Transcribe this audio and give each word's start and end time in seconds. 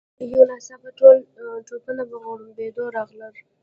یو 0.33 0.43
ناڅاپه 0.49 0.89
ټول 0.99 1.17
توپونه 1.67 2.03
په 2.09 2.15
غړمبېدو 2.23 2.83
راغلل. 2.95 3.33